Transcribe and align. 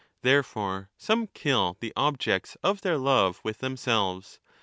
^ 0.01 0.03
Therefore 0.23 0.89
some 0.97 1.27
kill 1.27 1.77
the 1.79 1.93
objects 1.95 2.57
of 2.63 2.81
their 2.81 2.97
love 2.97 3.39
with 3.43 3.59
themselves. 3.59 4.39